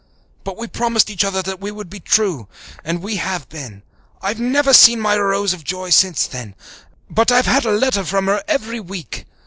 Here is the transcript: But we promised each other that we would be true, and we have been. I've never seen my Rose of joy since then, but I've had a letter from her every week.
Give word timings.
But 0.43 0.57
we 0.57 0.65
promised 0.65 1.11
each 1.11 1.23
other 1.23 1.43
that 1.43 1.59
we 1.61 1.69
would 1.69 1.87
be 1.87 1.99
true, 1.99 2.47
and 2.83 3.03
we 3.03 3.17
have 3.17 3.47
been. 3.49 3.83
I've 4.19 4.39
never 4.39 4.73
seen 4.73 4.99
my 4.99 5.15
Rose 5.15 5.53
of 5.53 5.63
joy 5.63 5.91
since 5.91 6.25
then, 6.25 6.55
but 7.07 7.31
I've 7.31 7.45
had 7.45 7.65
a 7.65 7.71
letter 7.71 8.03
from 8.03 8.25
her 8.25 8.43
every 8.47 8.79
week. 8.79 9.25